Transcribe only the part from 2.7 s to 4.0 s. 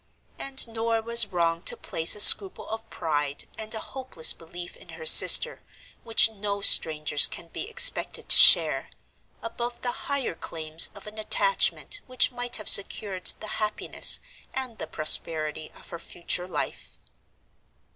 pride, and a